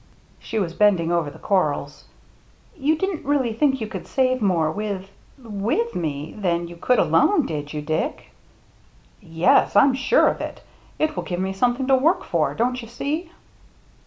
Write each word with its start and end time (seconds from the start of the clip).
She 0.39 0.57
was 0.57 0.73
bending 0.73 1.11
over 1.11 1.29
the 1.29 1.37
corals. 1.37 2.05
"You 2.75 2.97
didn't 2.97 3.23
really 3.23 3.53
think 3.53 3.79
you 3.79 3.85
could 3.85 4.07
save 4.07 4.41
more 4.41 4.71
with— 4.71 5.11
with 5.37 5.93
me, 5.95 6.33
than 6.35 6.67
you 6.67 6.75
could 6.75 6.97
alone, 6.97 7.45
did 7.45 7.71
you, 7.71 7.83
Dick?" 7.83 8.31
"Yes, 9.21 9.75
I'm 9.75 9.93
sure 9.93 10.27
of 10.29 10.41
it. 10.41 10.63
It 10.97 11.15
will 11.15 11.21
give 11.21 11.39
me 11.39 11.53
some 11.53 11.75
thing 11.75 11.85
to 11.85 11.95
work 11.95 12.23
for, 12.23 12.55
don't 12.55 12.81
you 12.81 12.87
see 12.87 13.29